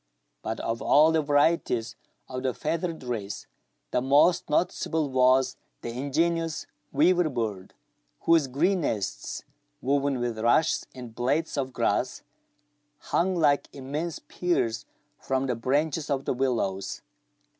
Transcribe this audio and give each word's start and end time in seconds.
But 0.41 0.59
of 0.61 0.81
all 0.81 1.11
the 1.11 1.21
varieties 1.21 1.95
of 2.27 2.41
the 2.41 2.55
feathered 2.55 3.03
race, 3.03 3.45
the 3.91 4.01
most 4.01 4.49
noticeable 4.49 5.11
was 5.11 5.57
the 5.81 5.91
ingenious 5.91 6.65
weaver 6.91 7.29
bird, 7.29 7.75
whose 8.21 8.47
green 8.47 8.81
nests, 8.81 9.43
woven 9.79 10.19
with 10.19 10.39
rushes 10.39 10.87
and 10.95 11.13
blades 11.13 11.55
of 11.55 11.71
grass, 11.71 12.23
hung 12.97 13.35
like 13.35 13.69
immense 13.73 14.17
pears 14.17 14.87
from 15.19 15.45
the 15.45 15.53
branches 15.55 16.09
of 16.09 16.25
the 16.25 16.33
willows. 16.33 17.03